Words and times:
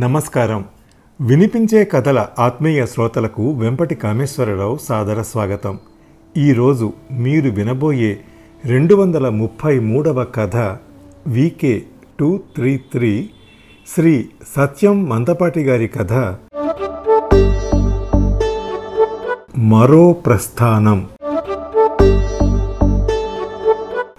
నమస్కారం. 0.00 0.64
వినిపించే 1.20 1.84
కథల 1.84 2.26
ఆత్మీయ 2.38 2.86
శ్రోతలకు 2.86 3.52
వెంపటి 3.52 3.94
కామేశ్వరరావు 3.94 4.78
సాదర 4.82 5.22
స్వాగతం. 5.22 5.78
ఈరోజు 6.36 6.92
మీరు 7.12 7.50
వినబోయే 7.50 8.20
రెండు 8.64 8.94
వందల 8.94 9.28
ముప్పై 9.28 9.78
మూడవ 9.78 10.24
కథ 10.24 10.56
V K 11.26 11.82
two 12.20 12.40
three 12.56 12.76
three 12.76 13.30
Shri 13.94 14.28
Satyam 14.56 15.08
Mandapati 15.08 15.64
గారి 15.64 15.88
కథ. 15.88 16.12
మరో 19.58 20.12
ప్రస్థానం. 20.12 21.08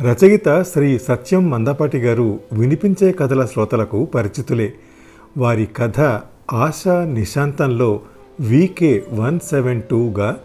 రచయిత 0.01 0.61
శ్రీ 0.61 0.99
సత్యం 0.99 1.49
మందపాటి 1.49 1.97
గారు 1.97 2.39
వినిపించే 2.53 3.11
కథల 3.11 3.45
శ్రోతలకు 3.45 4.05
పరిచితులే. 4.05 4.73
వారి 5.37 5.65
కథ 5.65 6.19
ఆశా 6.53 7.05
నిశాంతంలో 7.05 7.99
వీకే 8.39 9.03
వన్ 9.13 9.39
సెవెన్ 9.39 9.81
టూగా 9.81 10.37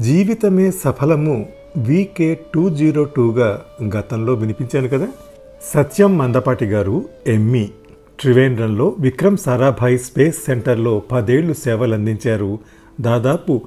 జీవితమే 0.00 0.70
సఫలము 0.70 1.46
వీకే 1.76 2.40
టూ 2.54 2.70
జీరో 2.70 3.04
టూగా 3.04 3.62
గతంలో 3.96 4.34
వినిపించాను 4.34 4.88
కదా. 4.88 5.08
సత్యం 5.62 6.18
మందపాటి 6.18 6.64
గారు 6.64 7.04
ఎమ్మి 7.26 7.70
త్రివేంద్రంలో 8.20 8.96
విక్రమ్ 8.98 9.36
సారాభాయ్ 9.36 9.98
స్పేస్ 9.98 10.44
సెంటర్లో 10.44 11.02
పదేళ్ళు 11.12 11.52
సేవలందించారు. 11.52 12.58
దాదాపు 13.00 13.60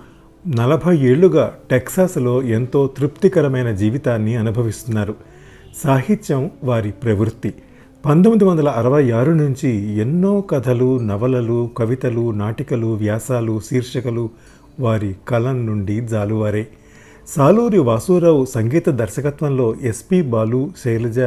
నలభై 0.47 0.97
ఏళ్ళుగా 0.97 1.55
టెక్సాస్లో 1.71 2.43
ఎంతో 2.43 2.89
తృప్తికరమైన 2.97 3.71
జీవితాన్ని 3.71 4.35
అనుభవిస్తున్నారు. 4.35 5.15
సాహిత్యం 5.83 6.51
వారి 6.63 6.91
ప్రవృత్తి. 6.91 7.53
పంతొమ్మిది 8.05 8.43
వందల 8.43 8.69
అరవై 8.69 9.11
ఆరు 9.11 9.31
నుంచి 9.31 9.97
ఎన్నో 9.97 10.41
కథలు 10.41 10.99
నవలలు 10.99 11.69
కవితలు 11.77 12.31
నాటికలు 12.31 12.87
వ్యాసాలు 12.87 13.59
శీర్షికలు 13.59 14.29
వారి 14.79 15.15
కలం 15.27 15.65
నుండి 15.65 16.01
జాలువారే. 16.01 16.67
సాలూరి 17.27 17.79
వాసురావు 17.79 18.45
సంగీత 18.45 18.89
దర్శకత్వంలో 18.89 19.75
ఎస్పి 19.81 20.21
బాలు 20.21 20.71
శైలజ 20.83 21.19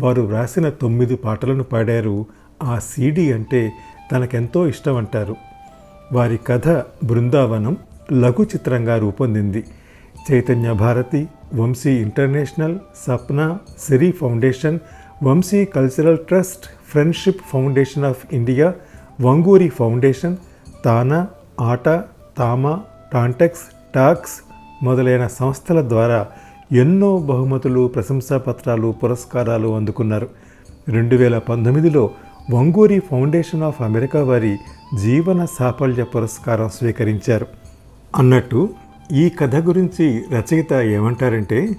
వారు 0.00 0.22
వ్రాసిన 0.22 0.68
తొమ్మిది 0.68 1.16
పాటలను 1.16 1.64
పాడారు. 1.64 2.26
ఆ 2.62 2.78
సీడీ 2.78 3.32
అంటే 3.32 3.72
తనకెంతో 4.12 4.68
ఇష్టమంటారు. 4.68 5.36
వారి 6.12 6.38
కథ 6.46 6.68
బృందావనం 7.04 7.76
లఘు 8.12 8.42
చిత్రంగా 8.42 8.98
రూపొందింది. 8.98 9.64
Chaitanya 10.32 10.72
Bharati 10.72 11.28
Vamsi 11.54 11.90
international 11.90 12.78
Sapna 13.06 13.58
Siri 13.78 14.10
foundation 14.12 14.78
Vamsi 15.22 15.64
cultural 15.64 16.18
trust 16.18 16.66
friendship 16.90 17.40
foundation 17.52 18.04
of 18.04 18.26
India 18.32 18.74
Vanguri 19.20 19.68
foundation 19.68 20.36
TANA 20.84 21.26
ATA 21.60 21.84
TAMA 22.38 22.80
TANTEX 23.12 23.60
talks 23.94 24.32
మొదలైన 24.84 25.26
సంస్థల 25.26 25.88
ద్వారా 25.88 26.26
ఎన్నో 26.72 27.18
బహుమతులు 27.18 27.88
ప్రశంసాపత్రాలు 27.88 28.94
పురస్కారాలు 29.04 29.76
అందుకున్నారు. 29.76 30.28
రెండు 30.88 31.16
వేల 31.16 31.38
పంతొమ్మిదిలో 31.38 32.10
వంగూరి 32.52 33.00
ఫౌండేషన్ 33.00 33.62
ఆఫ్ 33.62 33.82
అమెరికా 33.82 34.24
వారి 34.24 34.56
జీవన 35.00 35.46
సాఫల్య 35.58 36.02
పురస్కారం 36.04 36.68
స్వీకరించారు. 36.68 37.46
అన్నట్టు 38.16 38.68
ఈ 39.12 39.28
కథ 39.28 39.56
గురించి 39.56 40.22
రచయిత 40.32 40.72
ఏమంటారంటే 40.72 41.76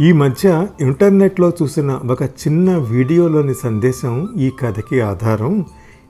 ఈ 0.00 0.12
మధ్య 0.12 0.66
ఇంటర్నెట్లో 0.80 1.52
చూసిన 1.62 1.90
ఒక 1.90 2.22
చిన్న 2.22 2.76
వీడియోలోని 2.76 3.54
సందేశం 3.54 4.28
ఈ 4.38 4.50
కథకి 4.60 5.00
ఆధారం. 5.00 5.64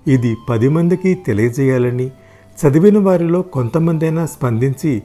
ఇది 0.08 0.36
పది 0.48 0.68
మందికి 0.68 1.14
తెలియజేయాలని 1.14 2.10
చదివిన 2.58 2.98
వారిలో 2.98 3.42
కొంతమందైనా 3.42 4.26
స్పందించి 4.26 5.02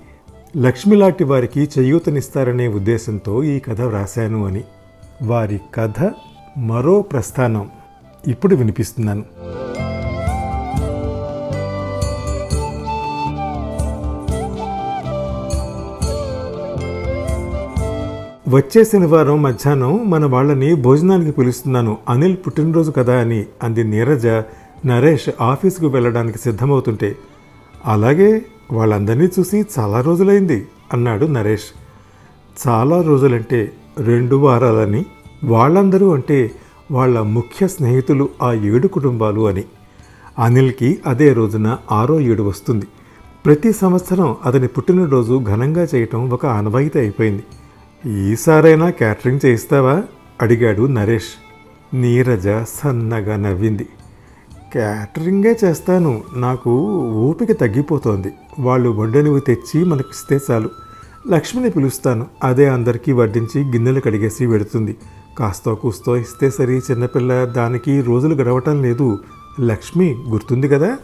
లక్ష్మి 0.58 0.96
లాంటి 0.96 1.24
వారికి 1.24 1.70
చేయూతనిస్తారనే 1.80 2.68
ఉద్దేశంతో 2.68 3.44
ఈ 3.44 3.60
కథ 3.60 3.82
వ్రాశాను 3.82 4.46
అని. 4.46 4.64
వారి 5.24 5.60
కథ 5.76 6.12
మరో 6.58 7.02
ప్రస్థానం. 7.02 7.70
ఇప్పుడు 8.28 8.56
వినిపిస్తున్నాను. 8.56 9.24
వచ్చే 18.54 18.84
శనివారం 18.84 19.42
మధ్యాహ్నం 19.42 20.10
మన 20.10 20.26
వాళ్ళని 20.26 20.76
భోజనానికి 20.76 21.32
పిలుస్తున్నాను. 21.32 21.98
అనిల్ 22.10 22.38
పుట్టినరోజు 22.48 22.92
కదా 22.92 23.20
అని 23.20 23.46
అంది 23.64 23.84
నీరజ. 23.84 24.28
నరేష్ 24.86 25.30
ఆఫీసుకు 25.42 25.88
వెళ్ళడానికి 25.88 26.38
సిద్ధమవుతుంటే. 26.38 27.16
అలాగే 27.86 28.46
వాళ్ళందరినీ 28.72 29.28
చూసి 29.40 29.66
చాలా 29.80 30.02
రోజులైంది 30.02 30.68
అన్నాడు 30.94 31.26
నరేష్. 31.26 31.70
చాలా 32.68 33.02
రోజులంటే 33.02 33.72
రెండు 33.98 34.36
వారాలని 34.36 35.06
వాళ్ళందరూ 35.44 36.14
అంటే 36.14 36.52
వాళ్ళ 36.92 37.20
ముఖ్య 37.20 37.68
స్నేహితులు 37.68 38.30
ఆ 38.44 38.54
ఏడు 38.54 38.88
కుటుంబాలు 38.88 39.48
అని. 39.48 39.64
అనిల్కి 40.40 41.00
అదే 41.08 41.34
రోజున 41.34 41.78
ఆరో 41.92 42.20
ఏడు 42.20 42.44
వస్తుంది. 42.44 42.86
ప్రతి 43.46 43.74
సంవత్సరం 43.74 44.36
అతని 44.46 44.68
పుట్టినరోజు 44.68 45.42
ఘనంగా 45.44 45.88
చేయటం 45.96 46.30
ఒక 46.30 46.46
ఆనవాయితీ 46.46 47.00
అయిపోయింది. 47.00 47.44
ఈసారైనా 48.06 48.90
క్యాటరింగ్ 48.90 49.40
చేయిస్తావా? 49.46 50.04
అడిగాడు 50.42 50.88
నరేష్. 50.88 51.26
నీరజ 51.96 52.48
సన్నగా 52.70 53.36
నవ్వింది. 53.36 53.84
క్యాటరింగే 54.72 55.60
చేస్తాను. 55.64 56.22
నాకు 56.36 56.70
ఓపిక 57.12 57.52
తగ్గిపోతోంది. 57.52 58.34
వాళ్ళు 58.60 58.90
వండనివి 58.90 59.40
తెచ్చి 59.40 59.86
మనకిస్తే 59.86 60.40
చాలు. 60.52 60.70
లక్ష్మిని 61.32 61.70
పిలుస్తాను. 61.70 62.28
అదే 62.44 62.68
అందరికీ 62.68 63.12
వడ్డించి 63.12 63.64
గిన్నెలు 63.64 64.00
కడిగేసి 64.00 64.46
వెడుతుంది. 64.46 64.98
కాస్తో 65.40 65.76
కూస్తో 65.76 66.18
ఇస్తే 66.18 66.50
సరి 66.50 66.78
చిన్నపిల్ల. 66.78 67.46
దానికి 67.46 68.02
రోజులు 68.02 68.36
గడవటం 68.36 68.84
లేదు. 68.84 69.20
లక్ష్మి 69.62 70.24
గుర్తుంది 70.30 70.68
కదా? 70.68 70.98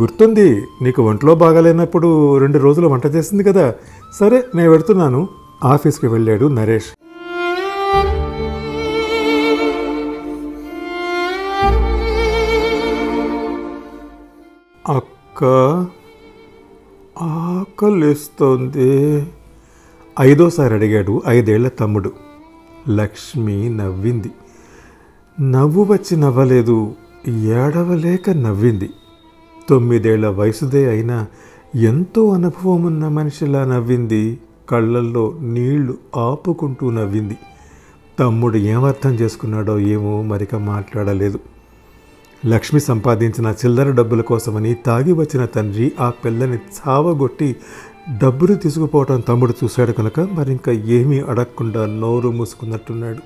గుర్తుంది. 0.00 0.62
నీకు 0.82 1.02
ఒంట్లో 1.02 1.34
బాగాలేనప్పుడు 1.34 2.38
రెండు 2.38 2.58
రోజులు 2.58 2.88
వంట 2.88 3.06
చేసింది 3.06 3.44
కదా? 3.44 3.74
సరే 4.20 4.44
నేను 4.54 4.70
పెడుతున్నాను 4.70 5.28
ఆఫీస్కి 5.64 6.06
వెళ్ళాడు 6.06 6.46
నరేష్. 6.46 6.84
అక్క 14.88 15.44
ఆకలిస్తోంది. 17.22 19.26
ఐదోసారి 20.20 20.74
అడిగాడు 20.74 21.22
ఐదేళ్ళ 21.28 21.68
తమ్ముడు. 21.68 22.12
లక్ష్మి 22.88 23.68
నవ్వింది. 23.68 24.30
నవ్వు 25.40 25.84
వచ్చి 25.84 26.16
నవ్వలేదు 26.16 26.94
ఏడవలేక 27.28 28.30
నవ్వింది. 28.30 28.90
తొమ్మిదేళ్ళ 29.68 30.28
వయసుదే 30.28 30.90
అయినా 30.90 31.26
ఎంతో 31.74 32.28
అనుభవం 32.28 32.82
ఉన్న 32.82 33.08
మనిషిలా 33.08 33.64
నవ్వింది. 33.64 34.38
కళ్ళల్లో 34.68 35.34
నీళ్ళు 35.40 35.98
ఆపుకుంటూ 36.16 36.90
నవ్వింది. 36.90 37.36
తమ్ముడు 38.18 38.56
ఏమర్థం 38.56 39.10
చేసుకున్నాడో 39.10 39.78
ఏమో 39.78 40.22
మరిక 40.22 40.54
మాట్లాడలేదు. 40.54 41.40
లక్ష్మి 42.46 42.80
సంపాదించిన 42.80 43.46
చిల్లర 43.46 43.90
డబ్బుల 43.90 44.20
కోసమని 44.20 44.74
తాగి 44.74 45.12
వచ్చిన 45.12 45.44
తండ్రి 45.44 45.92
ఆ 46.00 46.10
పిల్లని 46.10 46.56
చావగొట్టి 46.56 47.56
డబ్బులు 48.22 48.54
తీసుకుపోవటం 48.54 49.20
తమ్ముడు 49.20 49.54
చూశాడు 49.64 49.92
కనుక 49.92 50.20
మరింక 50.20 50.68
ఏమీ 50.68 51.20
అడగకుండా 51.20 51.86
నోరు 51.86 52.28
మూసుకున్నట్టున్నాడు. 52.28 53.22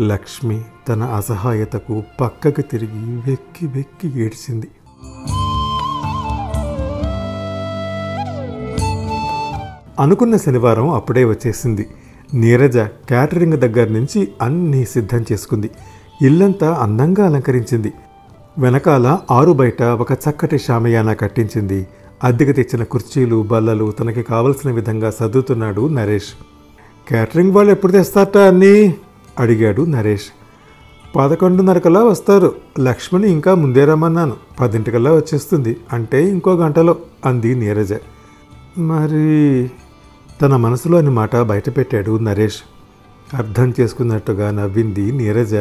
లక్ష్మి 0.00 0.64
తన 0.88 1.02
అసహాయతకు 1.02 2.02
పక్కకు 2.20 2.60
తిరిగి 2.60 3.30
వెక్కి 3.30 3.66
వెక్కి 3.66 4.20
ఏడ్చింది. 4.20 4.68
అనుకున్న 9.98 10.36
శనివారం 10.36 10.90
అప్పుడే 10.90 11.24
వచ్చేసింది. 11.24 11.86
నీరజ 12.34 12.78
క్యాటరింగ్ 12.78 13.52
దగ్గర 13.52 13.88
నుంచి 13.88 14.28
అన్నీ 14.42 14.84
సిద్ధం 14.84 15.24
చేసుకుంది. 15.32 15.70
ఇల్లంతా 16.22 16.74
అందంగా 16.74 17.26
అలంకరించింది. 17.26 17.92
వెనకాల 18.58 19.18
ఆరు 19.30 19.52
బయట 19.52 19.82
ఒక 19.82 20.12
చక్కటి 20.12 20.58
షామయాన 20.58 21.12
కట్టించింది. 21.12 21.86
అద్దెకు 22.24 22.52
తెచ్చిన 22.52 22.82
కుర్చీలు 22.82 23.42
బల్లలు 23.42 23.90
తనకి 23.90 24.22
కావలసిన 24.22 24.70
విధంగా 24.70 25.10
సర్దుతున్నాడు 25.10 25.88
నరేష్. 25.88 26.44
క్యాటరింగ్ 27.08 27.52
వాళ్ళు 27.52 27.72
ఎప్పుడు 27.72 27.92
తెస్తారట 27.92 28.36
అన్నీ? 28.36 28.94
అడిగాడు 29.38 29.82
నరేష్. 29.82 30.24
పదకొండున్నరకల్లా 31.16 32.04
వస్తారు. 32.04 32.54
లక్ష్మణి 32.80 33.30
ఇంకా 33.30 33.54
ముందే 33.54 33.84
రమ్మన్నాను. 33.84 34.36
పదింటికల్లా 34.60 35.12
వచ్చేస్తుంది. 35.12 35.76
అంటే 35.92 36.28
ఇంకో 36.28 36.52
గంటలో 36.52 36.96
అంది 37.26 37.54
నీరజ. 37.54 37.92
మరి 38.78 39.70
తన 40.42 40.56
మనసులోని 40.56 41.10
మాట 41.10 41.36
బయటపెట్టాడు 41.36 42.18
నరేష్. 42.18 42.56
అర్థం 43.36 43.74
చేసుకున్నట్టుగా 43.80 44.50
నవ్వింది 44.50 45.12
నీరజ. 45.12 45.54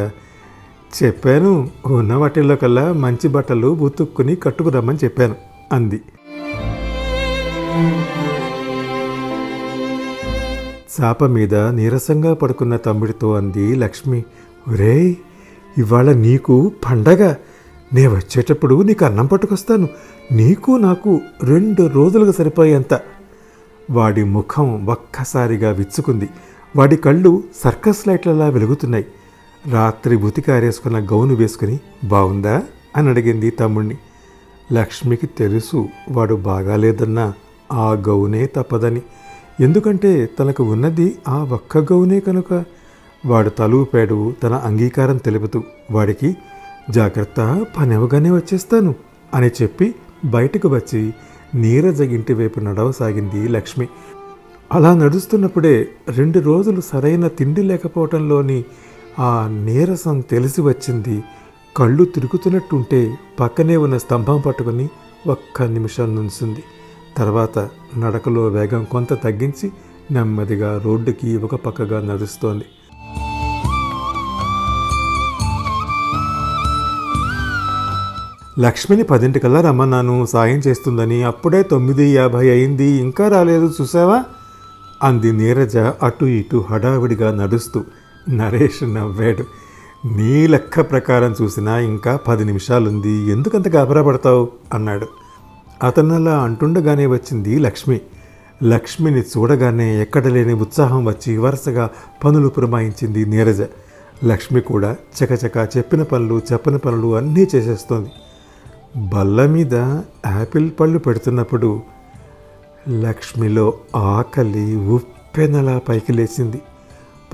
చెప్పాను 1.03 1.69
ఉన్న 1.85 2.13
వాటిల్లో 2.13 2.55
కల్లా 2.55 2.93
మంచి 2.93 3.27
బట్టలు 3.27 3.67
ఉతుక్కుని 3.67 4.35
కట్టుకురమ్మని 4.35 4.97
చెప్పాను 5.03 5.35
అంది. 5.73 6.01
చాప 11.01 11.23
మీద 11.23 11.55
నీరసంగా 11.55 12.33
పడుకున్న 12.33 12.77
తమ్ముడితో 12.77 13.33
అంది 13.33 13.75
లక్ష్మి. 13.75 14.23
ఒరేయ్ 14.67 15.15
ఇవాళ 15.77 16.11
నీకు 16.11 16.71
పండగ. 16.89 17.33
నే 17.93 18.07
వచ్చేటప్పుడు 18.07 18.81
నీకు 18.81 19.05
అన్నం 19.05 19.25
పట్టుకొస్తాను. 19.25 19.87
నీకు 20.31 20.71
నాకు 20.71 21.21
రెండు 21.43 21.87
రోజులకు 21.87 22.31
సరిపోయేంత. 22.31 23.01
వాడి 23.89 24.23
ముఖం 24.23 24.85
ఒక్కసారిగా 24.85 25.71
విచ్చుకుంది. 25.71 26.29
వాడి 26.75 26.97
కళ్ళు 26.97 27.43
సర్కస్ 27.63 28.07
లైట్లలా 28.07 28.49
వెలుగుతున్నాయి. 28.49 29.05
రాత్రి 29.71 30.17
బుతికారేసుకున్న 30.17 30.99
గౌను 30.99 31.35
వేసుకుని 31.35 31.79
బాగుందా 32.03 32.63
అని 32.97 33.09
అడిగింది 33.09 33.49
తమ్ముణ్ణి. 33.49 33.97
లక్ష్మికి 34.73 35.27
తెలుసు 35.27 35.89
వాడు 36.11 36.35
బాగాలేదన్నా 36.35 37.33
ఆ 37.71 37.93
గౌనే 37.93 38.45
తప్పదని. 38.45 39.01
ఎందుకంటే 39.59 40.29
తనకు 40.39 40.63
ఉన్నది 40.63 41.17
ఆ 41.27 41.43
ఒక్క 41.43 41.77
గౌనే 41.77 42.19
కనుక. 42.19 42.63
వాడు 43.25 43.49
తలూపాడు 43.49 44.33
తన 44.43 44.53
అంగీకారం 44.53 45.17
తెలుపుతూ 45.17 45.63
వాడికి 45.91 46.37
జాగ్రత్త 46.89 47.65
పనివగానే 47.77 48.31
వచ్చేస్తాను 48.31 48.95
అని 49.33 49.47
చెప్పి 49.47 49.95
బయటకు 50.25 50.67
వచ్చి 50.67 51.13
నీరజ 51.55 52.01
ఇంటి 52.01 52.33
వైపు 52.33 52.59
నడవసాగింది 52.59 53.47
లక్ష్మి. 53.47 53.87
అలా 54.71 54.93
నడుస్తున్నప్పుడే 54.93 55.87
రెండు 56.09 56.39
రోజులు 56.39 56.81
సరైన 56.81 57.27
తిండి 57.27 57.63
లేకపోవటంలోని 57.63 58.65
ఆ 59.19 59.47
నీరసం 59.47 60.19
తెలిసి 60.19 60.61
వచ్చింది. 60.61 61.23
కళ్ళు 61.77 62.05
తిరుగుతున్నట్టుంటే 62.05 63.17
పక్కనే 63.39 63.77
ఉన్న 63.77 63.97
స్తంభం 63.97 64.41
పట్టుకుని 64.41 64.89
ఒక్క 65.27 65.63
నిమిషం 65.63 66.15
నుంచింది. 66.15 66.63
తర్వాత 67.17 67.59
నడకలో 67.97 68.47
వేగం 68.47 68.83
కొంత 68.83 69.13
తగ్గించి 69.13 69.71
నెమ్మదిగా 70.11 70.81
రోడ్డుకి 70.85 71.37
ఒక 71.37 71.55
పక్కగా 71.55 72.13
నడుస్తోంది. 72.13 72.65
లక్ష్మిని 78.59 79.03
పదింటికల్లా 79.03 79.61
రమ్మన్నాను. 79.61 80.25
సాయం 80.25 80.57
చేస్తుందని. 80.57 81.23
అప్పుడే 81.23 81.63
తొమ్మిది 81.63 82.09
యాభై 82.09 82.49
అయింది. 82.49 82.85
ఇంకా 82.85 83.27
రాలేదు 83.27 83.73
చూసావా? 83.81 84.23
అంది 85.03 85.31
నీరజ 85.31 85.77
అటు 85.77 86.25
ఇటు 86.25 86.65
హడావిడిగా 86.69 87.43
నడుస్తూ. 87.43 87.83
నరేష్ 88.29 88.83
నవ్వాడు. 88.83 89.43
నీ 90.07 90.47
లెక్క 90.47 90.81
ప్రకారం 90.81 91.35
చూసినా 91.41 91.79
ఇంకా 91.79 92.15
పది 92.15 92.45
నిమిషాలుంది. 92.45 93.31
ఎందుకంత 93.31 93.67
గాబరా 93.67 94.01
పడతావు? 94.01 94.47
అన్నాడు. 94.73 95.07
అతనలా 95.83 96.39
అంటుండగానే 96.39 97.05
వచ్చింది 97.05 97.59
లక్ష్మి. 97.59 98.01
లక్ష్మిని 98.63 99.21
చూడగానే 99.21 100.01
ఎక్కడ 100.01 100.27
లేని 100.27 100.53
ఉత్సాహం 100.53 101.05
వచ్చి 101.05 101.37
వరుసగా 101.37 101.89
పనులు 102.23 102.47
పురమాయించింది 102.47 103.25
నీరజ. 103.25 103.61
లక్ష్మి 104.25 104.61
కూడా 104.61 104.95
చకచక 105.23 105.77
చెప్పిన 105.77 106.03
పనులు 106.03 106.41
చెప్పని 106.53 106.77
పనులు 106.77 107.15
అన్నీ 107.15 107.47
చేసేస్తోంది. 107.55 108.09
బల్ల 108.95 109.45
మీద 109.45 109.75
యాపిల్ 110.25 110.71
పళ్ళు 110.79 110.99
పెడుతున్నప్పుడు 110.99 111.81
లక్ష్మిలో 112.89 113.73
ఆకలి 113.95 114.75
ఉప్పెనలా 114.75 115.81
పైకి 115.89 116.13
లేచింది. 116.13 116.61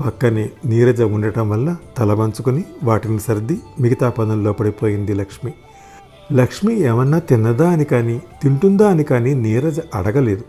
పక్కనే 0.04 0.50
నీరజ 0.64 1.02
ఉండటం 1.02 1.50
వల్ల 1.50 1.76
తల 1.98 2.12
వంచుకొని 2.12 2.64
వాటిని 2.84 3.20
సర్ది 3.20 3.60
మిగతా 3.80 4.10
పనుల్లో 4.10 4.52
పడిపోయింది 4.52 5.14
లక్ష్మి. 5.14 5.52
లక్ష్మి 6.32 6.80
ఏమన్నా 6.80 7.18
తిన్నదా 7.18 7.70
అని 7.70 7.84
కానీ 7.84 8.22
తింటుందా 8.42 8.90
అని 8.90 9.04
కానీ 9.04 9.34
నీరజ 9.34 9.80
అడగలేదు. 9.94 10.44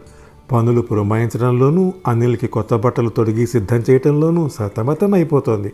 పనులు 0.52 0.82
పురమాయించడంలోనూ 0.82 1.94
అనిల్కి 2.08 2.48
కొత్త 2.48 2.74
బట్టలు 2.74 3.10
తొడిగి 3.10 3.48
సిద్ధం 3.48 3.84
చేయటంలోనూ 3.90 4.50
సతమతం 4.50 5.14
అయిపోతోంది 5.14 5.74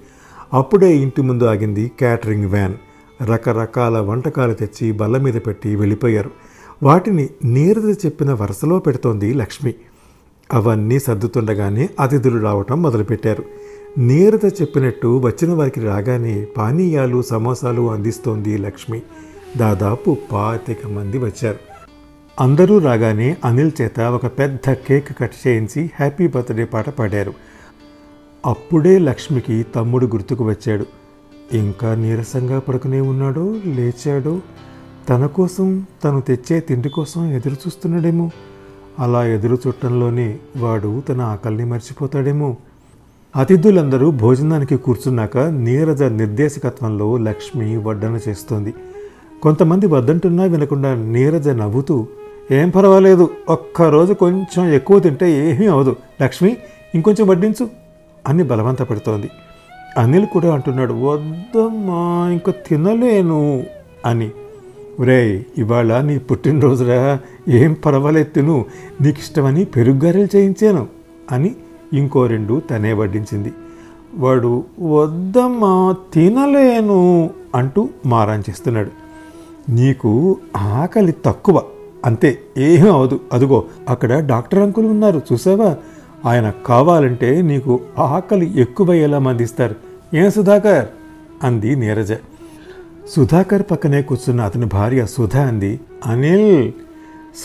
అప్పుడే 0.53 0.97
ఇంటి 0.97 1.21
ముందు 1.21 1.43
ఆగింది 1.43 1.91
క్యాటరింగ్ 1.99 2.45
వ్యాన్. 2.45 2.73
రకరకాల 3.25 3.99
వంటకాలు 3.99 4.53
తెచ్చి 4.53 4.91
బల్ల 4.91 5.17
మీద 5.17 5.33
పెట్టి 5.33 5.75
వెళ్ళిపోయారు. 5.75 6.31
వాటిని 6.83 7.29
నీరద 7.43 7.95
చెప్పిన 8.05 8.33
వరుసలో 8.33 8.79
పెడుతోంది 8.79 9.33
లక్ష్మి. 9.33 9.73
అవన్నీ 10.53 10.99
సర్దుతుండగానే 10.99 11.89
అతిథులు 11.99 12.41
రావటం 12.41 12.81
మొదలుపెట్టారు. 12.81 13.43
నీరద 13.97 14.51
చెప్పినట్టు 14.61 15.19
వచ్చిన 15.23 15.53
వారికి 15.53 15.79
రాగానే 15.79 16.47
పానీయాలు 16.57 17.21
సమోసాలు 17.21 17.91
అందిస్తోంది 17.91 18.57
లక్ష్మి. 18.57 19.01
దాదాపు 19.57 20.17
పాతిక 20.31 20.87
మంది 20.87 21.17
వచ్చారు. 21.17 21.57
అందరూ 22.39 22.77
రాగానే 22.77 23.37
అనిల్ 23.45 23.71
చేత 23.81 23.99
ఒక 23.99 24.25
పెద్ద 24.25 24.73
కేక్ 24.73 25.19
కట్ 25.19 25.47
చేయించి 25.47 25.91
హ్యాపీ 25.95 26.27
బర్త్డే 26.27 26.65
పాట 26.65 26.89
పాడారు. 26.89 27.33
అప్పుడే 28.45 28.97
లక్ష్మికి 28.97 29.65
తమ్ముడు 29.75 30.05
గుర్తుకు 30.05 30.49
వచ్చాడు. 30.49 31.00
ఇంకా 31.53 31.95
నీరసంగా 31.95 32.59
పడుకునే 32.59 33.01
ఉన్నాడో 33.01 33.55
లేచాడో 33.65 34.39
తన 35.09 35.25
కోసం 35.25 35.85
తను 36.03 36.21
తెచ్చే 36.21 36.59
తిండి 36.59 36.89
కోసం 36.89 37.31
ఎదురు 37.31 37.53
చూస్తున్నాడేమో 37.53 38.31
అలా 38.99 39.25
ఎదురు 39.25 39.57
చుట్టంలోనే 39.67 40.39
వాడు 40.57 41.03
తన 41.09 41.21
ఆకలిని 41.21 41.65
మర్చిపోతాడేమో. 41.65 42.57
అతిథులందరూ 43.35 44.11
భోజనానికి 44.11 44.77
కూర్చున్నాక 44.77 45.37
నీరజ 45.37 46.03
నిర్దేశకత్వంలో 46.03 47.17
లక్ష్మి 47.17 47.77
వడ్డన 47.77 48.19
చేస్తోంది. 48.29 48.73
కొంతమంది 49.43 49.87
వద్దంటున్నా 49.87 50.43
వినకుండా 50.43 50.95
నీరజ 50.95 51.49
నవ్వుతూ 51.49 52.07
ఏం 52.51 52.69
పర్వాలేదు 52.69 53.29
ఒక్కరోజు 53.49 54.13
కొంచెం 54.13 54.69
ఎక్కువ 54.69 54.99
తింటే 54.99 55.53
ఏమీ 55.53 55.67
అవదు 55.67 55.95
లక్ష్మి 56.21 56.57
ఇంకొంచెం 56.95 57.27
వడ్డించు 57.27 57.69
అని 58.27 58.43
బలవంత 58.43 58.89
పెడుతోంది 58.89 59.29
అనిల్ 59.97 60.25
కూడా 60.25 60.53
అంటున్నాడు 60.53 60.93
వద్దమ్మా 60.93 62.29
ఇంక 62.31 62.49
తినలేను 62.49 63.63
అని. 64.05 64.31
రే 65.03 65.45
ఇవాళ 65.57 66.01
నీ 66.01 66.17
పుట్టినరోజురా 66.17 67.19
ఏం 67.49 67.73
పర్వాలేదు 67.73 68.29
తిను 68.29 68.65
నీకు 69.01 69.19
ఇష్టమని 69.19 69.65
పెరుగ్గారెలు 69.65 70.27
చేయించాను 70.35 70.87
అని 71.31 71.55
ఇంకో 71.93 72.25
రెండు 72.25 72.61
తనే 72.69 72.93
వడ్డించింది. 72.93 73.53
వాడు 74.15 74.63
వద్దమ్మా 74.81 75.95
తినలేను 76.13 77.29
అంటూ 77.55 77.89
మారాన్ 78.05 78.43
చేస్తున్నాడు. 78.49 78.91
నీకు 79.71 80.37
ఆకలి 80.57 81.15
తక్కువ 81.25 81.63
అంతే 82.05 82.39
ఏం 82.57 82.93
అవదు 82.93 83.19
అదిగో 83.33 83.63
అక్కడ 83.89 84.25
డాక్టర్ 84.25 84.59
అంకులు 84.59 84.87
ఉన్నారు 84.87 85.21
చూసావా? 85.33 85.75
ఆయన 86.25 86.53
కావాలంటే 86.65 87.41
నీకు 87.41 87.79
ఆకలి 87.97 88.61
ఎక్కువయ్యేలా 88.61 89.19
మందిస్తారు 89.19 89.90
ఏం 90.13 90.31
సుధాకర్? 90.31 90.85
అంది 91.43 91.75
నీరజ. 91.75 92.13
సుధాకర్ 93.09 93.63
పక్కనే 93.71 94.01
కూర్చున్న 94.01 94.41
అతని 94.41 94.65
భార్య 94.65 95.05
సుధా 95.05 95.47
అంది 95.47 95.79
అనిల్ 96.05 96.71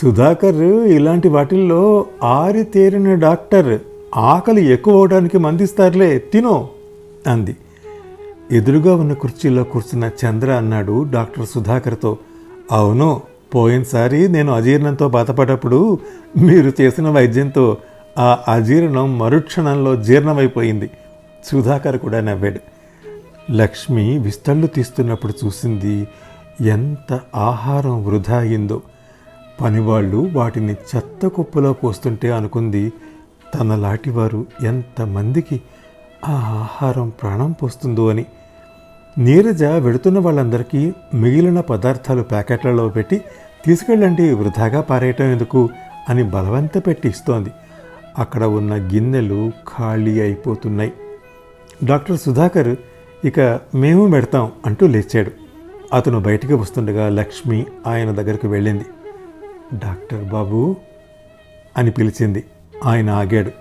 సుధాకర్ 0.01 0.55
ఇలాంటి 0.87 1.27
వాటిల్లో 1.27 2.05
ఆరితేరిన 2.23 3.13
డాక్టర్ 3.13 3.79
ఆకలి 4.15 4.65
ఎక్కువ 4.65 4.97
అవడానికి 4.97 5.37
మందిస్తారులే 5.37 6.19
తినో 6.19 6.69
అంది. 7.27 7.55
ఎదురుగా 8.51 8.95
ఉన్న 8.95 9.13
కుర్చీలో 9.13 9.63
కూర్చున్న 9.63 10.11
చంద్ర 10.25 10.51
అన్నాడు 10.51 11.05
డాక్టర్ 11.11 11.45
సుధాకర్తో 11.45 12.17
అవును 12.71 13.21
పోయినసారి 13.55 14.27
నేను 14.27 14.53
అజీర్ణంతో 14.53 15.09
బాధపడ్డప్పుడు 15.09 15.99
మీరు 16.41 16.71
చేసిన 16.81 17.09
వైద్యంతో 17.09 17.77
ఆ 18.17 18.39
అజీర్ణం 18.47 19.19
మరుక్షణంలో 19.19 19.95
జీర్ణమైపోయింది. 19.95 20.89
సుధాకర్ 21.47 21.97
కూడా 21.97 22.21
నవ్వాడు. 22.21 22.59
లక్ష్మి 23.51 24.17
విస్తళ్ళు 24.17 24.67
తీస్తున్నప్పుడు 24.67 25.33
చూసింది 25.45 26.07
ఎంత 26.61 27.19
ఆహారం 27.35 28.05
వృధా 28.05 28.37
అయిందో. 28.37 28.81
పనివాళ్ళు 29.61 30.29
వాటిని 30.33 30.73
చెత్త 30.73 31.27
కుప్పలో 31.27 31.73
పోస్తుంటే 31.73 32.31
అనుకుంది 32.31 32.93
తనలాంటి 33.55 34.09
వారు 34.09 34.45
ఎంతమందికి 34.63 35.61
ఆ 36.27 36.31
ఆహారం 36.31 37.09
ప్రాణం 37.09 37.51
పోస్తుందో 37.51 38.09
అని. 38.09 38.25
నీరజ 39.17 39.63
వెడుతున్న 39.63 40.19
వాళ్ళందరికీ 40.19 40.93
మిగిలిన 41.13 41.59
పదార్థాలు 41.59 42.23
ప్యాకెట్లలో 42.23 42.89
పెట్టి 42.89 43.21
తీసుకెళ్ళండి 43.65 44.33
వృధాగా 44.33 44.81
పారేయటం 44.81 45.25
ఎందుకు? 45.25 45.69
అని 46.09 46.23
బలవంత 46.23 46.87
పెట్టి 46.87 47.09
ఇస్తోంది. 47.09 47.51
అక్కడ 48.17 48.43
ఉన్న 48.43 48.75
గిన్నెలు 48.75 49.51
ఖాళీ 49.77 50.21
అయిపోతున్నాయి. 50.21 50.93
డాక్టర్ 51.83 52.19
సుధాకర్ 52.19 52.75
ఇక 53.25 53.39
మేము 53.75 54.11
పెడతాం 54.11 54.51
అంటూ 54.65 54.87
లేచాడు. 54.87 55.31
అతను 55.93 56.19
బయటికి 56.19 56.53
వస్తుండగా 56.53 57.09
లక్ష్మి 57.09 57.65
ఆయన 57.87 58.11
దగ్గరకు 58.11 58.47
వెళ్ళింది. 58.47 58.85
డాక్టర్ 59.73 60.23
బాబు 60.23 60.75
అని 61.77 61.91
పిలిచింది. 61.91 62.43
ఆయన 62.85 63.09
ఆగాడు. 63.09 63.51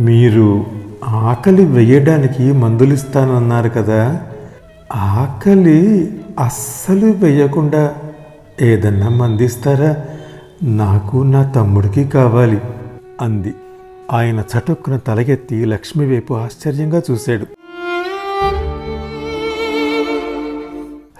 మీరు 0.00 0.66
ఆకలి 1.04 1.64
వేయడానికి 1.64 2.52
మందులు 2.52 2.94
ఇస్తానన్నారు 2.94 3.68
కదా. 3.68 4.20
ఆకలి 4.94 6.10
అస్సలు 6.38 7.06
వేయకుండా 7.06 7.94
ఏదన్నా 8.60 9.08
మందిస్తారా? 9.08 9.96
నాకు 10.62 11.16
నా 11.16 11.52
తమ్ముడికి 11.52 12.04
కావాలి 12.04 12.60
అంది. 13.20 13.54
ఆయన 14.12 14.44
చటుక్కున 14.58 14.96
తలగెత్తి 14.96 15.64
లక్ష్మి 15.64 16.06
వైపు 16.06 16.34
ఆశ్చర్యంగా 16.34 17.02
చూశాడు. 17.10 17.46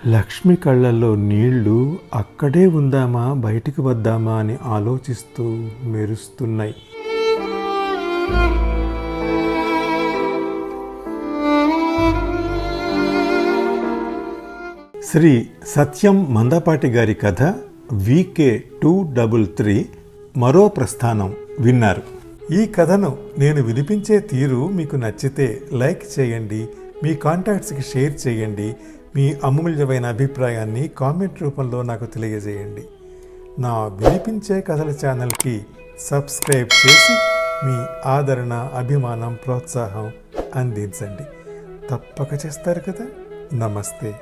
లక్ష్మి 0.06 0.56
కళ్ళల్లో 0.56 1.14
నీళ్ళు 1.14 1.99
అక్కడే 2.14 2.66
ఉందామా 2.66 3.34
బయటికి 3.34 3.80
వద్దామా 3.80 4.32
అని 4.32 4.56
ఆలోచిస్తూ 4.62 5.44
మెరుస్తున్నాయి. 5.84 6.75
శ్రీ 15.11 15.46
సత్యం 15.66 16.34
మందపాటి 16.34 16.87
గారి 16.87 17.14
కథ 17.14 17.42
వికే 17.92 18.64
టూ 18.82 19.06
డబుల్ 19.12 19.46
త్రీ 19.46 19.87
మరో 20.37 20.68
ప్రస్థానం 20.68 21.34
విన్నారు. 21.61 22.02
ఈ 22.54 22.66
కథను 22.66 23.16
నేను 23.38 23.62
వినిపించే 23.62 24.18
తీరు 24.18 24.68
మీకు 24.68 24.96
నచ్చితే 24.96 25.62
లైక్ 25.73 26.02
చేయండి 26.18 26.68
మీ 27.02 27.14
కాంటాక్ట్స్కి 27.14 27.82
షేర్ 27.82 28.26
చేయండి 28.26 28.76
మీ 29.16 29.35
అమూల్యమైన 29.44 30.06
అభిప్రాయాన్ని 30.06 30.88
కామెంట్ 30.88 31.42
రూపంలో 31.42 31.83
నాకు 31.83 32.04
తెలియజేయండి. 32.04 32.85
నా 33.59 33.87
వినిపించే 33.87 34.61
కథల 34.61 34.94
ఛానల్కి 35.06 35.66
సబ్స్క్రైబ్ 35.99 36.87
చేసి 36.87 37.14
మీ 37.66 38.09
ఆదరణ 38.09 38.71
అభిమానం 38.75 39.38
ప్రోత్సాహం 39.47 40.12
అందించండి. 40.54 41.23
తప్పక 41.90 42.47
చేస్తారు 42.47 42.80
కదా. 42.80 43.06
నమస్తే. 43.54 44.14